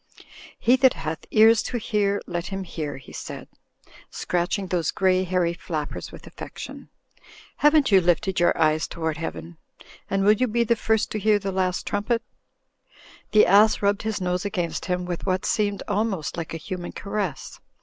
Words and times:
'Tie 0.65 0.75
that 0.77 0.95
hath 0.95 1.27
ears 1.29 1.61
to 1.61 1.77
hear, 1.77 2.19
let 2.25 2.47
him 2.47 2.63
hear," 2.63 2.97
he 2.97 3.13
said, 3.13 3.47
scratching 4.09 4.65
those 4.65 4.89
grey 4.89 5.23
hairy 5.23 5.53
flappers 5.53 6.11
with 6.11 6.25
affection. 6.25 6.89
"Haven't 7.57 7.91
you 7.91 8.01
lifted 8.01 8.39
your 8.39 8.51
ears 8.59 8.87
toward 8.87 9.17
Heaven? 9.17 9.57
And 10.09 10.23
will 10.23 10.31
you 10.33 10.47
be 10.47 10.63
the 10.63 10.75
first 10.75 11.11
to 11.11 11.19
hear 11.19 11.37
the 11.37 11.51
Last 11.51 11.85
Trumpet?" 11.85 12.23
The? 13.31 13.45
ass 13.45 13.83
rubbed 13.83 14.01
his 14.01 14.19
nose 14.19 14.43
against 14.43 14.85
him 14.85 15.05
with 15.05 15.27
what 15.27 15.45
seemed 15.45 15.83
almost 15.87 16.35
like 16.35 16.55
a 16.55 16.57
human 16.57 16.93
caress. 16.93 17.59